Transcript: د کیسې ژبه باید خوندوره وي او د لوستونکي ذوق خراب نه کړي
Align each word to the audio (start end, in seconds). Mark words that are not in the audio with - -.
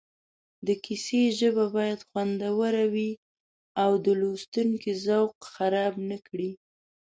د 0.67 0.69
کیسې 0.83 1.21
ژبه 1.39 1.65
باید 1.77 1.99
خوندوره 2.09 2.85
وي 2.93 3.11
او 3.83 3.91
د 4.05 4.07
لوستونکي 4.21 4.91
ذوق 5.05 5.33
خراب 5.53 5.93
نه 6.09 6.17
کړي 6.27 6.51